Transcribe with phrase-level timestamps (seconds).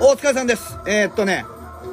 [0.00, 0.78] お疲れさんです。
[0.86, 1.44] えー、っとね、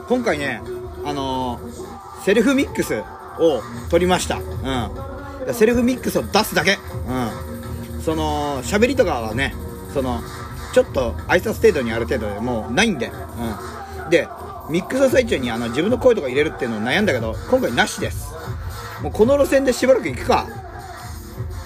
[0.08, 0.62] 今回ね、
[1.06, 1.92] あのー
[2.24, 3.00] セルフミックス
[3.40, 4.38] を取りました。
[4.38, 5.54] うん。
[5.56, 6.78] セルフミックスを出すだけ。
[7.08, 8.02] うん。
[8.02, 9.56] その、喋りとかはね、
[9.92, 10.22] その、
[10.72, 13.12] ちょっと挨拶程度にある程度でもうないんで。
[14.04, 14.10] うん。
[14.12, 14.28] で、
[14.70, 18.32] ミックスの最中にあの自分の声とか入れるっていうのを悩んだけど、今回なしです。
[19.02, 20.48] もうこの路線でしばらく行くか。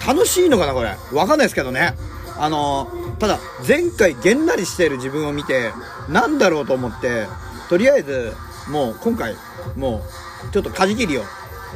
[0.06, 1.94] 楽しいのかなこれわかんないですけどね
[2.38, 5.72] あのーただ前回げんなりしている自分を見て
[6.08, 7.26] なんだろうと思って
[7.68, 8.32] とりあえず
[8.70, 9.34] もう今回
[9.76, 10.02] も
[10.48, 11.22] うちょっと舵切りを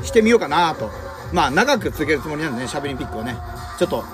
[0.03, 0.91] してみようかなと
[1.33, 3.37] まあ長く続けるつもりなんでねしゃべりピックをね
[3.79, 4.05] ちょっとよ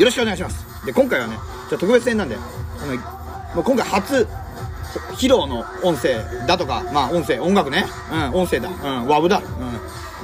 [0.00, 2.38] ろしくお願いしますで今回はねちょっと特別編なんであ
[2.86, 2.96] の
[3.54, 4.26] もう今回初
[5.14, 7.84] 披露の音声だとか、まあ音声、音楽ね。
[8.12, 8.68] うん、音声だ。
[8.68, 9.38] うん、ワブだ。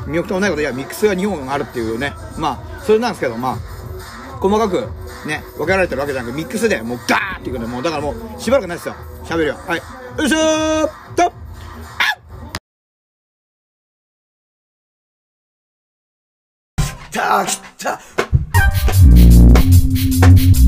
[0.07, 0.13] うん。
[0.13, 2.13] 魅力ともないこと、いや、ミックスが2本あるっていうね。
[2.37, 3.57] まあ、それなんですけど、まあ、
[4.39, 4.89] 細かく
[5.27, 8.95] ね、分けられてるわけじゃなく、ミックスでもうガーっていくんで、もうだからもう、しばらくないですよ。
[9.24, 9.55] 喋るよ。
[9.66, 9.79] はい。
[10.19, 11.33] よいしょーっと
[17.12, 18.01] たきた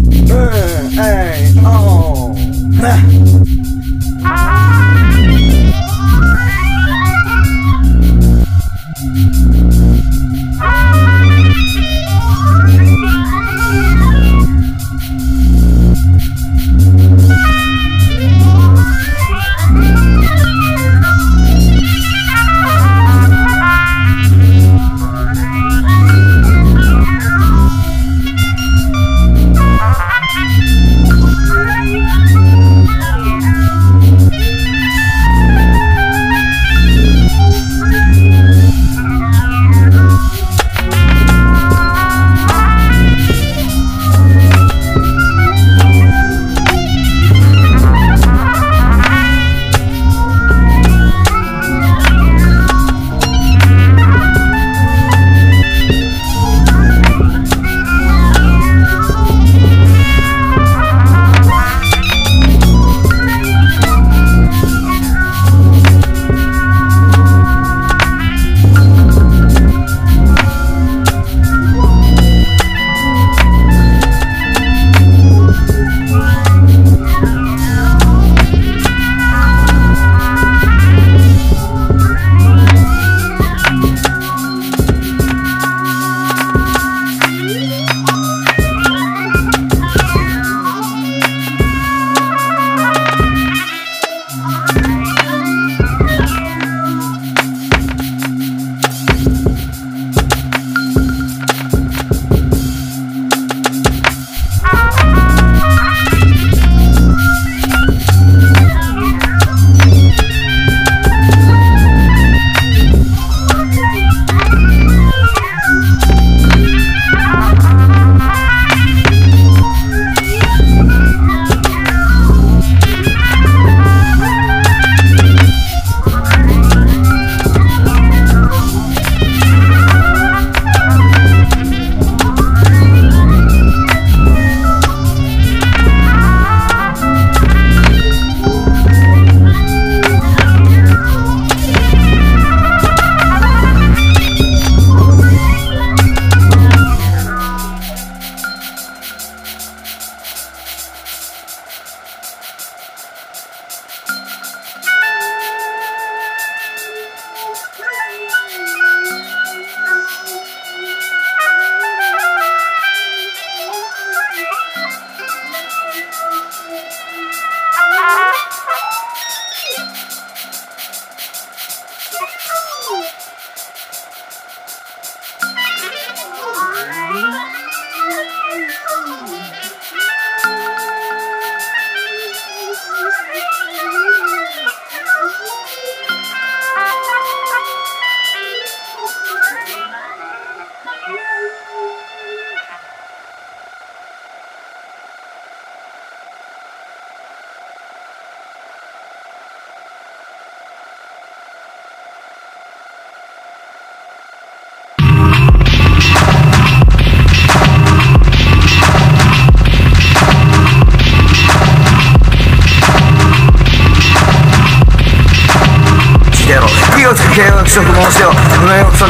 [0.04, 0.50] うん、
[0.98, 2.42] えい、おー。
[2.82, 4.61] 計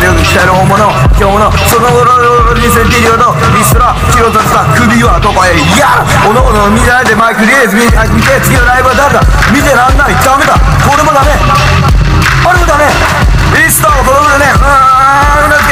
[0.03, 0.75] 不明奥さんでよく鍛える大物
[1.15, 7.95] 今日のその頃にセンティリオとリストラ気を立てた首はどこへいやおのおの見られてマイクリーズ見て
[8.43, 9.23] 次のライブは誰だ
[9.55, 12.91] 見てらんないダメだこれもダメあれもダメ
[13.63, 15.63] リストを届くよねうーな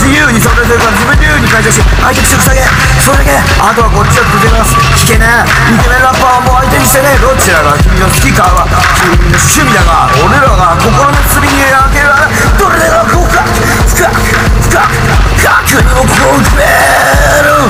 [0.00, 2.64] 自由に選ぶ権利を自由にそれぞれから自分自由に解釈し相手に下げ
[3.04, 3.36] それだけ。
[3.60, 4.72] あとはこっちは出てます。
[4.96, 5.44] 聞けねえ。
[5.76, 8.64] イケメンラッパーはもう相手にしてねどちらが君の好きかは
[8.96, 12.08] 君の趣味だが俺らが心の隅に開ける
[12.56, 13.44] どれだがこうか
[13.92, 14.24] 深く
[14.64, 14.96] 深く
[15.36, 16.64] 深くにもこうめ
[17.44, 17.60] る。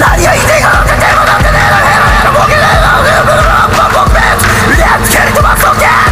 [0.00, 3.04] 何が言いたいかなんてでもなんてねえのヘロヘロボケねえの。
[3.04, 4.16] ヘロヘロラッパーボケ。
[4.16, 6.09] レッツキャリトマソケッツレ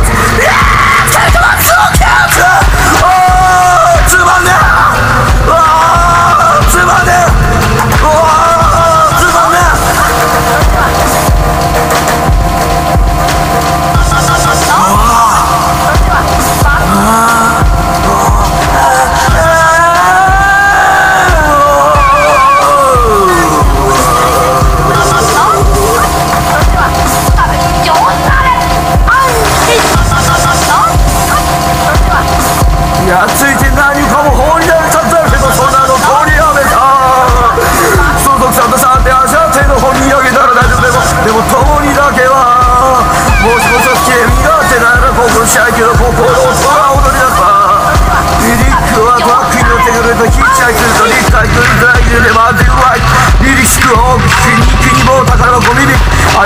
[45.79, 47.95] 心したいけど心を空踊りださ
[48.43, 53.03] リリックはバックに乗ってくるとヒッチハイクすると立体くんドライブでマジうまい
[53.47, 55.99] リリスクを皮肉にも宝箱耳危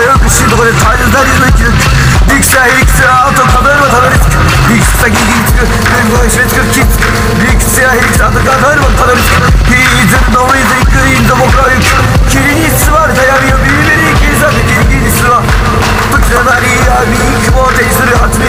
[0.05, 0.43] うく死
[16.33, 18.49] のなり闇に雲を手にする蜂蜜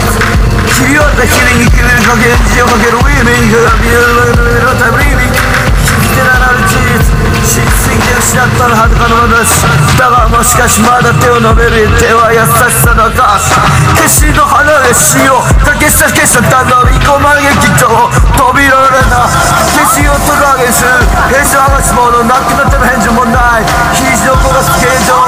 [0.72, 6.53] 切り割った日々にくるかけ字をかけるウィーミングが見えるのタイムリーミング引き手なら
[6.94, 9.66] ぬ事実しすぎて失ったら裸の話
[9.98, 13.58] だがもしかしまだ手を伸べる手は優しさの証
[13.98, 19.26] 決心の花でしよう竹下決した単の生駒劇場扉のな
[19.74, 21.02] 決心をトラゲンする
[21.34, 23.66] 兵士はがし者なくなっても返事もない
[23.98, 25.18] 肘の子がスケート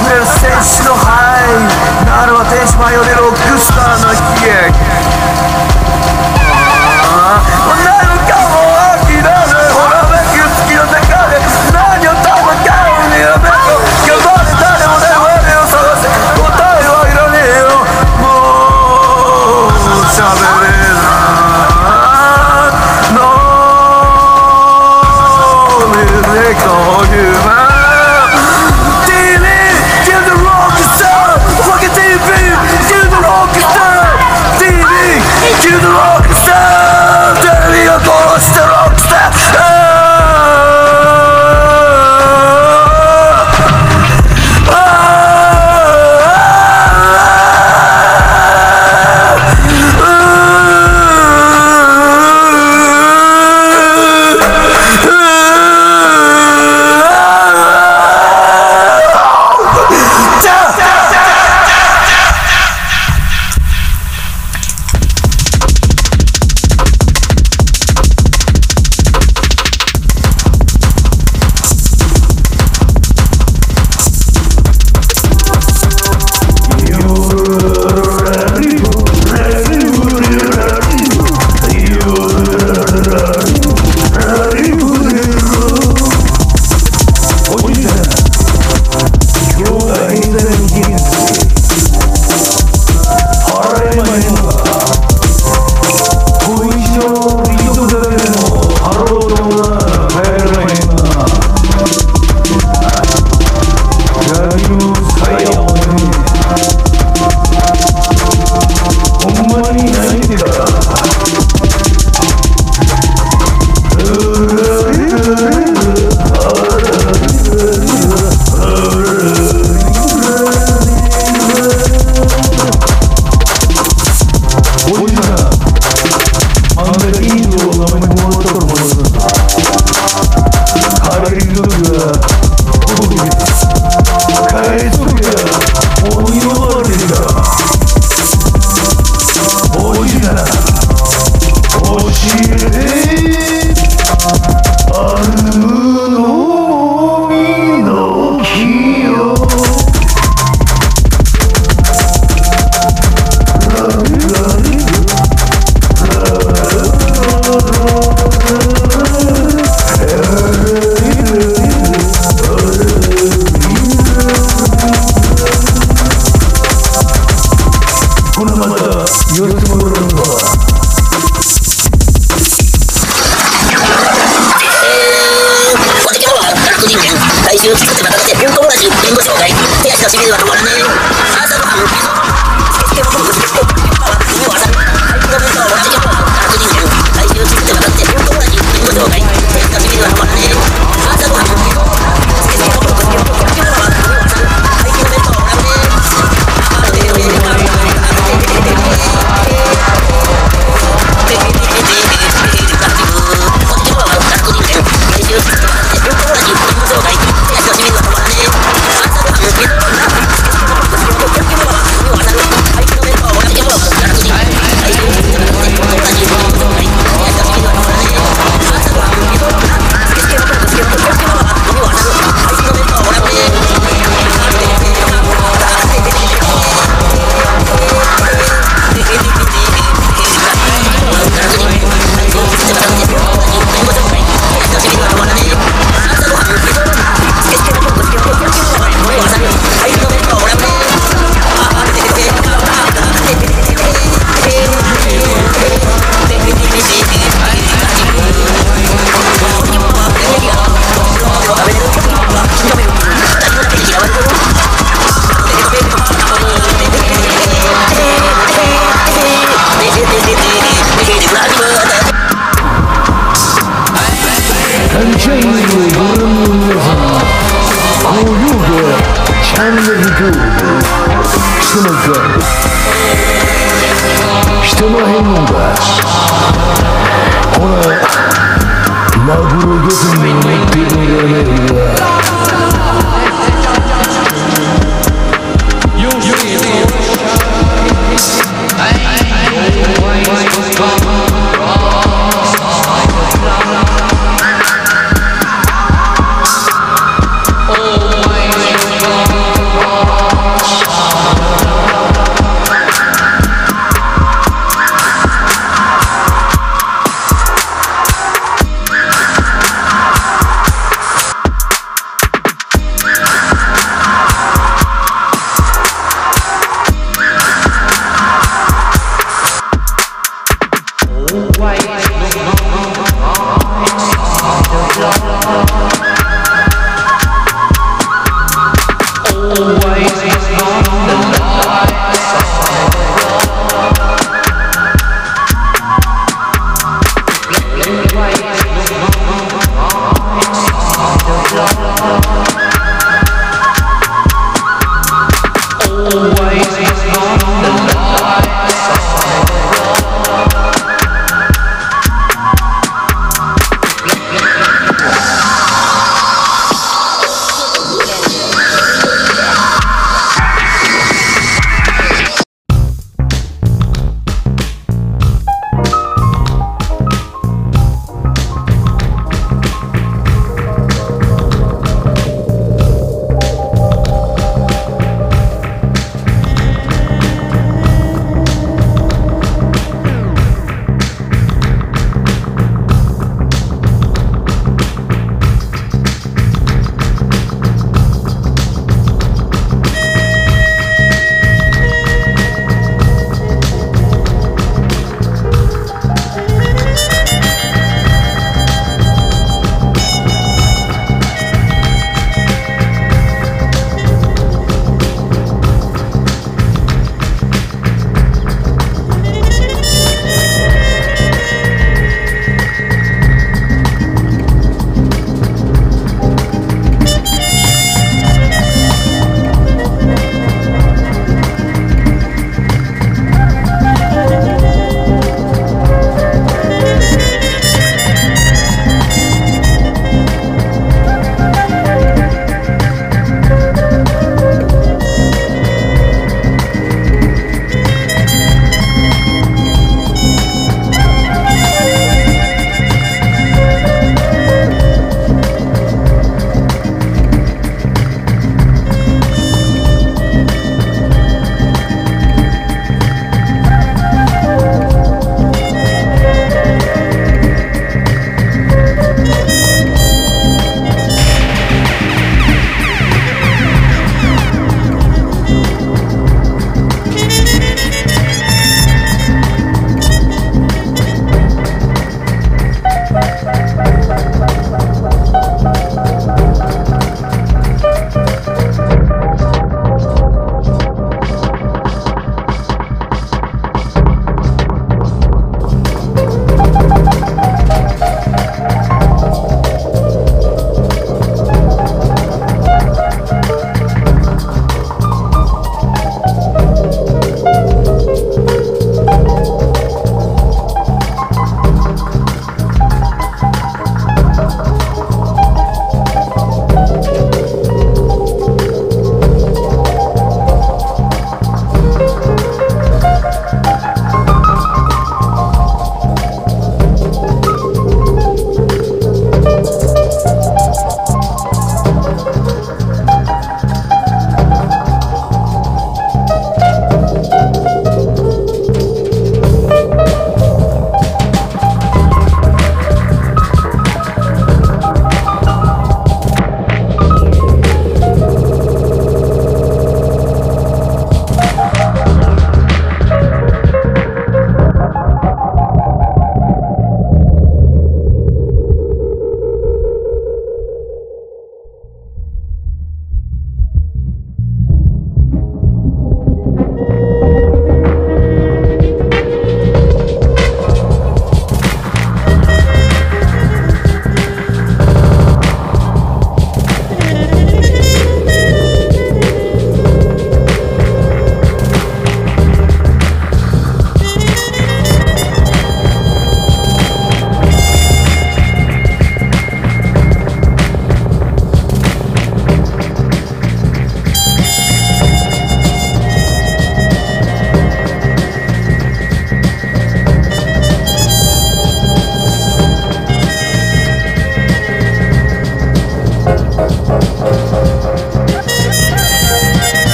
[0.00, 5.15] 触れる戦士のハイなるは天使舞い降りるロックスターの悲劇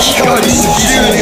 [0.00, 0.40] 光。
[0.40, 1.19] 地球に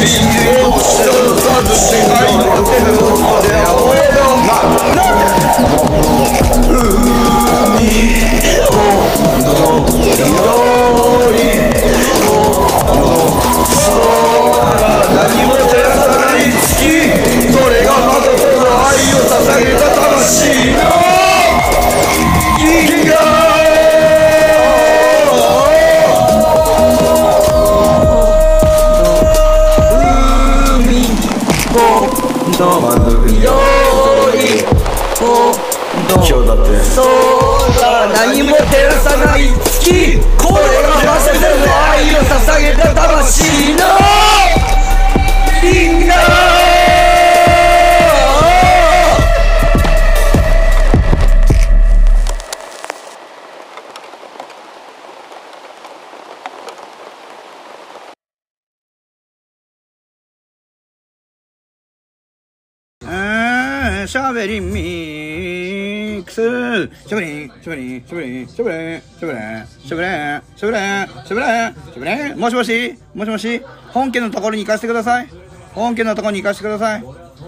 [67.61, 71.47] しゃべりしゃべりしゃべれしゃべれしゃべれしゃべれしゃべれ
[71.93, 75.29] しゃべれもしもしもしもし本家のところに行かせてください。
[75.73, 77.03] 本家のところに行かせてください。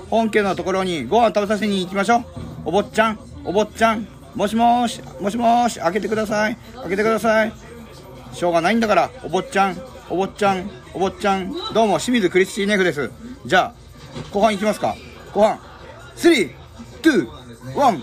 [0.09, 2.25] 本家のところにご飯食べさせに行きましょう。
[2.65, 6.57] お坊ちゃんお坊ちゃんもしもしもしもし開けてください。
[6.75, 7.53] 開けてください。
[8.33, 9.77] しょうがないんだからお坊ちゃん
[10.09, 13.09] お坊ちゃんお坊ちゃんどうも清水クリスティーネフです。
[13.45, 13.73] じゃあ
[14.31, 14.95] 後半行きますか。
[15.33, 15.59] 後半。
[16.15, 17.99] 321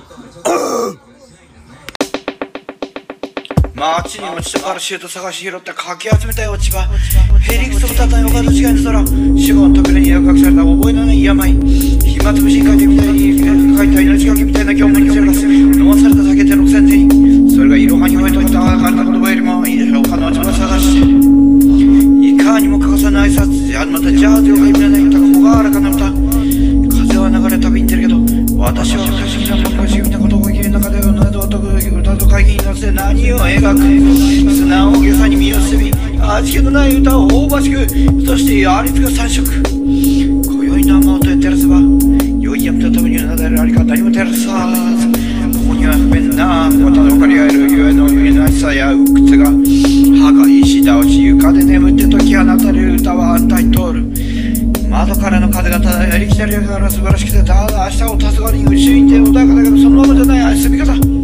[3.79, 6.83] 街に落ちたパラシュート探し拾ってかき集めたよ落ち葉。
[7.41, 9.07] ヘリクソブタタイの角違いの空。
[9.39, 21.07] 死後の扉に隠された覚えのない病暇つぶしに書いてみたいに書いた命がけみたいな今日も日が飲まされた酒で6000点それがいろはに吠えといたかれた言葉よりもいいでしょう他の落ち葉探して。
[22.29, 26.11] いかにも欠かさない挨拶じゃまたジャーズよく意味のない歌がほがらかな歌。
[26.91, 28.17] 風は流れ旅に出るけど
[28.59, 31.18] 私は不思議なものが不思議なことを生きる中でな
[31.49, 33.79] 全く歌と会議に乗せ何を描く？
[34.53, 37.89] 素直大げさに身を包み味気のない歌を大ばしく
[38.27, 41.81] そしてありつが三色今宵の雨音へ照らせば
[42.39, 44.69] 良い闇のためにうなだれるあり方にも照らさ
[45.57, 54.05] ここには不便なまた分かり合えるゆえの虚しさや鬱屈が歯が石倒し床で眠って解き放たれる歌は安泰通る
[54.91, 60.61] 窓からの風がただやりきたりやから素晴らしくてただ明日を黄昏に打ち抜いて穏やかだけどそのままじゃない。
[60.61, 61.18] 遊びみ方。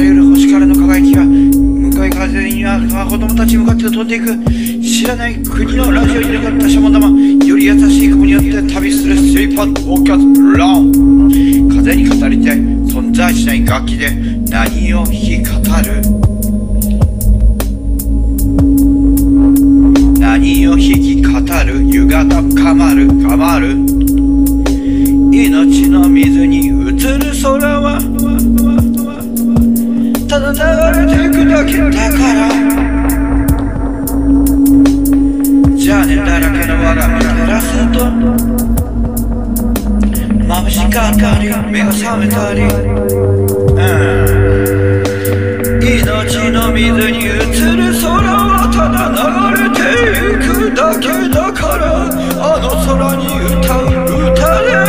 [0.00, 4.70] らゆる星からの輝きは向かい風には子供たちに向かって飛んでいく。
[4.80, 10.92] 知らない国のラジオになかったシャモ玉より優しい雲によって旅するスリーパーオーキャスラン
[11.68, 12.56] 風に語りたい
[12.88, 14.10] 存在しない楽器で
[14.50, 15.52] 何を弾き語
[15.84, 16.02] る
[20.18, 21.30] 何を弾き語
[21.64, 23.76] る夕方かまるかまる
[25.32, 26.79] 命の水に
[31.60, 31.72] だか
[32.32, 32.48] ら。
[35.76, 38.00] じゃあねだらけの我が身照らすと。
[40.48, 42.62] 眩しかったり目が覚めたり。
[42.62, 42.64] う
[43.76, 43.80] ん。
[45.82, 47.36] 命の水に映る
[48.00, 49.16] 空はただ流
[49.62, 49.80] れて
[50.32, 52.08] いくだけだから。
[52.42, 53.26] あの空に
[53.60, 54.79] 歌う歌で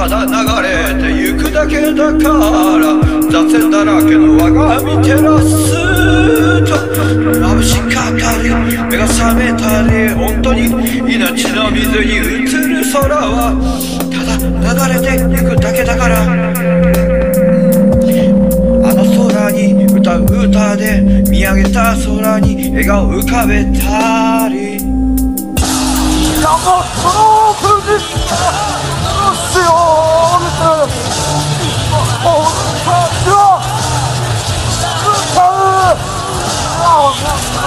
[0.00, 0.32] ただ流
[0.66, 2.28] れてゆくだけだか
[2.78, 2.96] ら
[3.30, 5.76] 雑線だらけの我が身照らす
[6.64, 6.72] と
[7.38, 8.48] 眩しかったり
[8.88, 10.68] 目が覚めたり本当に
[11.04, 13.52] 命の水に映る空は
[14.08, 16.26] ただ流れてゆくだけだからあ
[18.96, 24.80] の空に歌う歌で見上げた空に笑顔浮かべたり
[26.40, 26.56] 山
[26.88, 28.79] その分
[29.60, 29.66] に
[30.88, 31.30] すよ
[32.24, 32.40] お
[32.80, 32.96] さ
[33.26, 33.32] よ
[35.02, 35.94] 歌う
[36.82, 36.96] あ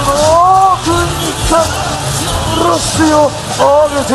[0.07, 0.87] の分
[1.19, 3.13] に殺すよ
[3.59, 4.13] あげて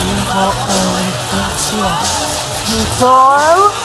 [0.00, 1.82] 今俺たちは
[2.66, 3.06] 歌
[3.40, 3.79] える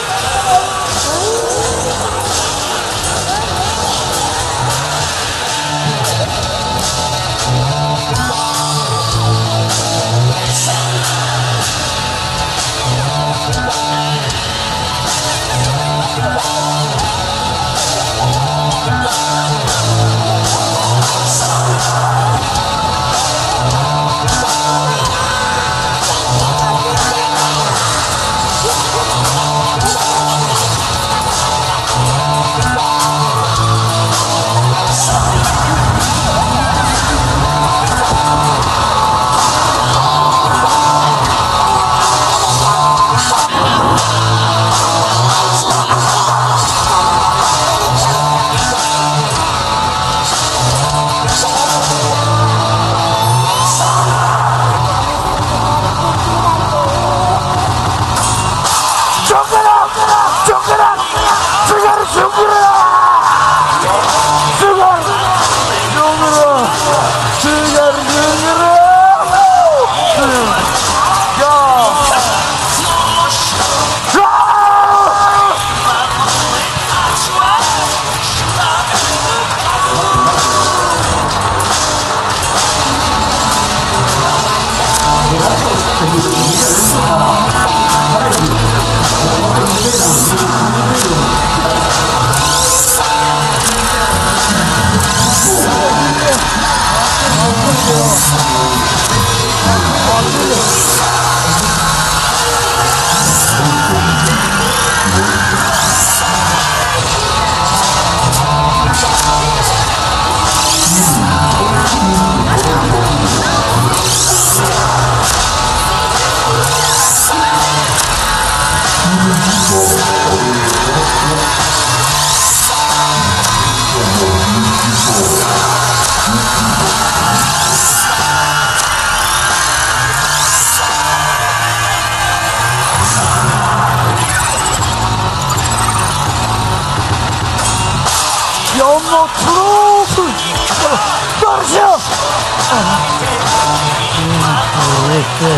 [145.46, 145.54] 俺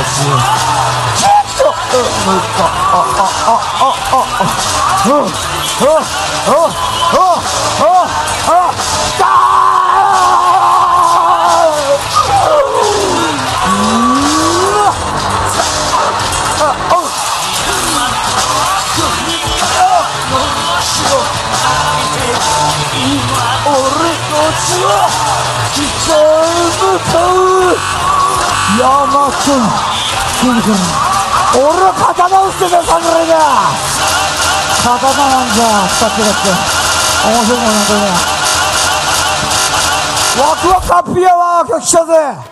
[24.28, 25.08] の血は
[28.80, 29.63] Ya mahkum.
[30.42, 30.80] Çılgın.
[31.56, 33.48] Orada kazanan üstüne sanırıya.
[34.84, 36.54] Kazanan anca takdir etti.
[37.26, 38.13] Ama çok oynadı ya.
[40.44, 42.47] Vakla kapıya bak ökşedi.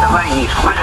[0.00, 0.74] Давай, Мишка.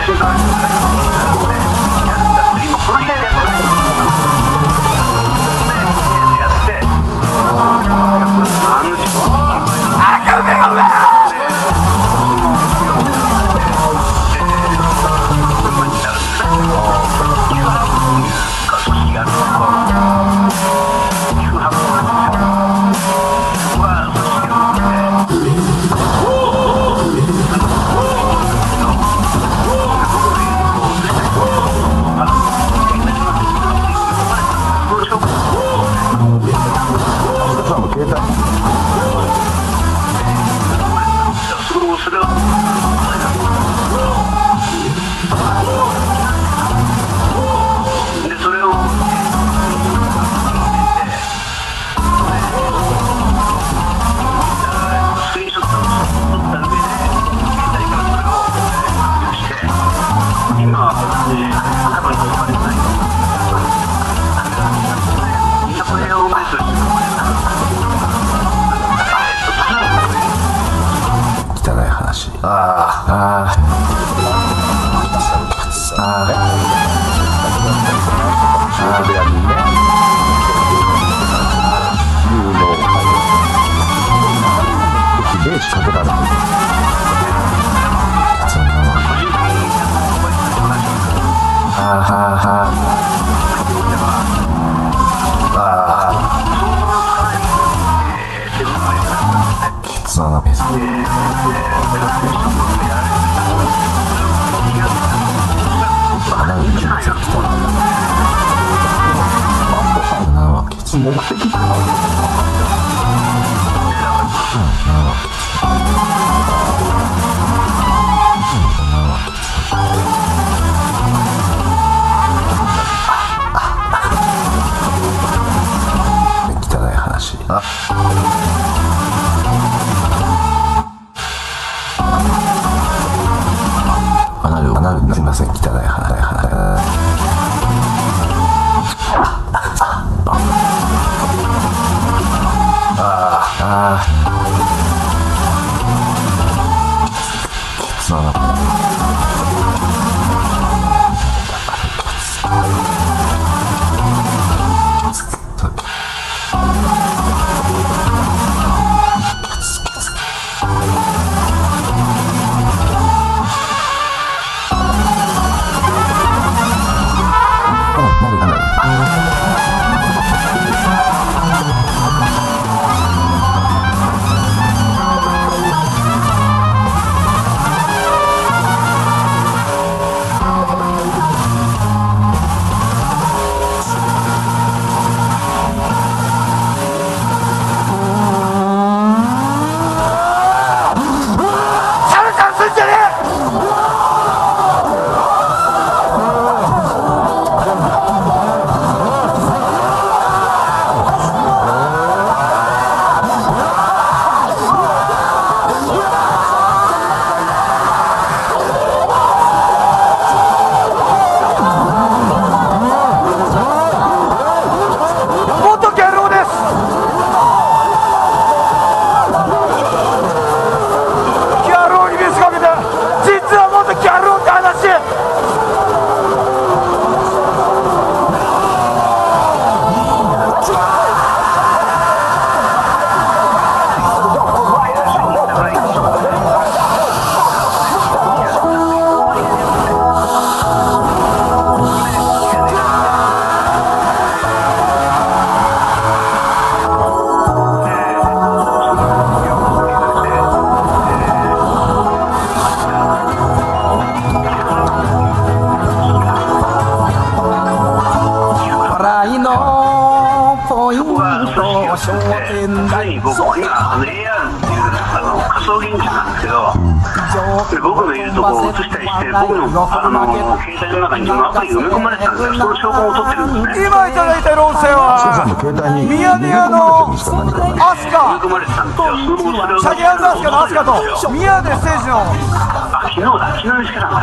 [281.31, 282.21] 宮根誠司の。
[282.21, 284.19] あ昨日だ昨日にしてたんだ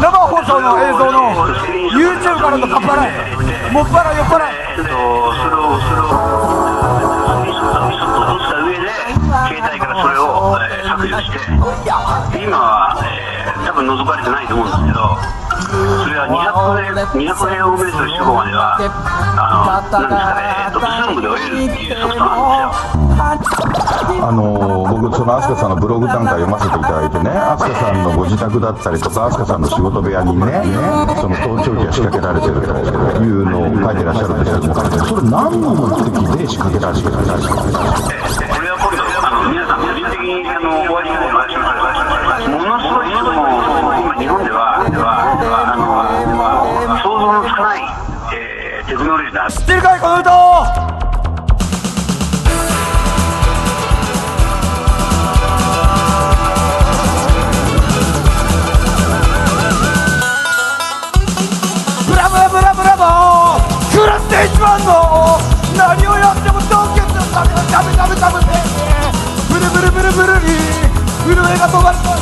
[0.00, 1.46] 生放送の映像の。
[1.90, 3.10] YouTube からのかっぱらい
[3.72, 4.54] もっぱら酔っ払い。
[4.78, 6.10] えっとそれをそれを
[6.52, 8.88] スクリーンショットスクリーンショットを撮った上で
[9.48, 11.38] 携帯からそれを、えー削除して
[12.44, 13.32] 今は、えー
[13.64, 15.16] 多分覗かれてないと思うんですけど
[16.04, 23.61] それは200平200平方メートル四方まではあのなんですかね、えっと、ズームで追えるっていうソフトなんですよ
[24.20, 30.62] あの僕その飛鳥さんのブログなんか読ませていただいてね飛鳥さんのご自宅だったりとか飛鳥さんの仕事部屋にね
[31.20, 32.68] その盗聴器が仕掛けられてると
[33.22, 37.46] いうのを書いてらっしゃるんですけどもそれ何の目的で仕掛けられてるんですか
[38.52, 41.82] これは今度あの皆さん個人的にあのお会いしたいお会いします。
[42.42, 43.42] ものすごいその
[44.02, 47.82] 今日本ではではではあの想像のつかない、
[48.34, 49.48] えーテクノロジーだ。
[49.50, 50.91] 知ってるかいこの歌
[71.72, 72.12] 震えが止まった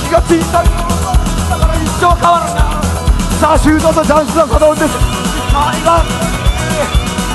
[0.00, 1.04] 気が小さいもの
[1.50, 2.80] だから一生変わらない
[3.36, 4.96] さあシュートとチャンスの子供です
[5.52, 6.00] 前が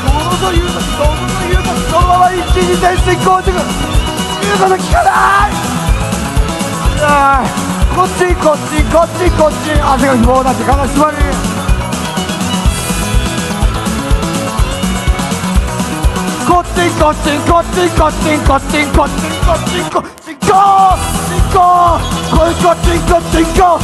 [0.09, 5.53] ものというときどもというときそのまま一気に点進行中言うこと聞かない
[7.01, 7.45] あ
[7.95, 11.17] こっちこっちこっちこっち汗がもうだって悲しまり
[16.47, 20.28] こっちこっちこっちこっちこっちこっちこっちこっち
[21.59, 21.99] cinco,
[22.51, 23.79] cinco, cinco, cinco.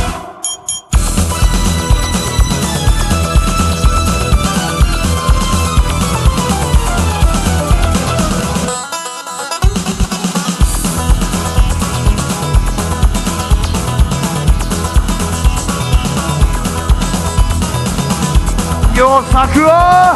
[18.93, 20.15] Yo, Sakura!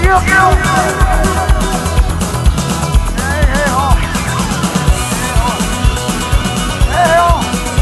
[0.00, 1.13] Yo, yo, yo.
[7.04, 7.12] ちこっ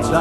[0.00, 0.14] た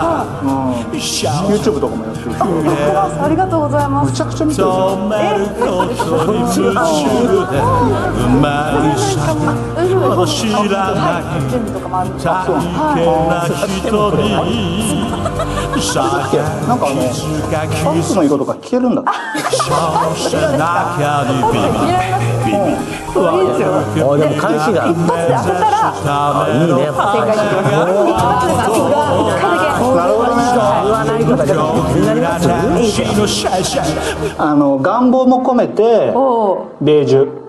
[1.48, 2.32] YouTube とかもやってる。
[2.34, 4.66] しありがとうございますむちゃくちゃ見てる。
[4.66, 4.78] じゃん
[5.08, 5.46] 止める。
[5.54, 10.58] ことに夢中でうまいさまだ知ら
[10.96, 12.10] ない準備とかもある。
[12.10, 12.34] んです大
[12.96, 14.34] 変な人に
[16.68, 16.98] なんかあの
[17.84, 18.90] パンツの色とか聞ける。
[18.90, 19.12] んだって
[22.80, 23.64] いい。
[24.02, 25.94] あでも返しが一発で当てたら
[26.50, 26.80] いいね。
[26.86, 27.40] 正解し
[28.90, 28.94] ま。
[29.96, 30.30] なるほど。
[30.82, 32.48] 言わないと気になります。
[34.38, 36.14] あの願望も込めて
[36.82, 37.40] ベージュ。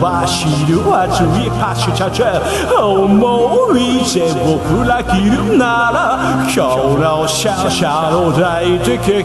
[0.00, 1.08] 吧，啊，
[1.40, 1.90] 意怕是，
[2.78, 6.92] 哦，某一些我不来给你拿了，小
[7.70, 8.62] 小在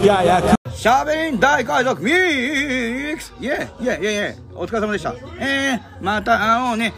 [0.05, 0.41] 呀呀。
[0.75, 3.33] しゃべりん大海賊ミックス。
[3.39, 3.85] イェイ。
[3.85, 4.07] イェイイ。
[4.07, 4.35] ェイイェイ。
[4.53, 5.15] お疲れ様でした。
[5.39, 6.93] えー、また会おうね。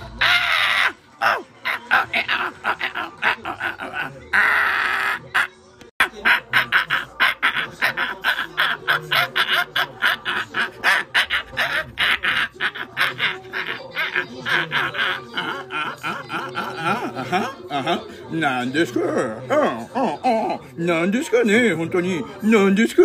[17.69, 18.99] あはなんですか？
[18.99, 19.17] うんうん
[20.79, 21.73] うんなんですかね？
[21.73, 22.21] 本当に。
[22.43, 23.01] なんですか？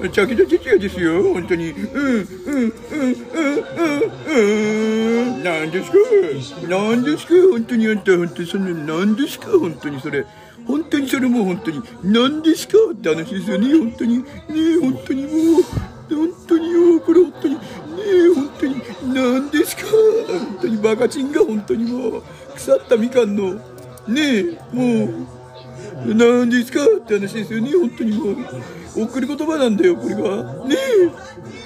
[0.00, 1.22] 武田鉄矢ですよ。
[1.34, 1.70] 本当に。
[1.70, 5.44] うんうんうんうんうんうん。
[5.44, 5.96] なんですか？
[6.68, 7.34] なんですか？
[7.52, 7.86] 本当に。
[7.88, 9.48] あんた本当にそんななんですか？
[9.50, 10.24] 本当にそれ。
[10.66, 11.82] 本当にそれも本当に。
[12.02, 12.78] 何ですか？
[12.92, 13.78] って話ですよね。
[13.78, 14.18] 本当に。
[14.18, 14.24] ね
[14.80, 15.62] 本当にもう。
[16.08, 17.00] 本当によ。
[17.00, 17.54] これ本当に。
[17.54, 17.60] ね
[18.06, 19.14] え本当に。
[19.14, 19.82] なんですか？
[20.26, 20.76] 本当に。
[20.78, 22.22] バカチンが本当にもう。
[22.54, 23.60] 腐ったみかんの。
[24.08, 25.04] ねえも
[26.06, 27.70] うなんですかって話ですよね。
[27.72, 30.66] 本当にもう送り言葉なんだよこれが。
[30.66, 31.63] ねえ。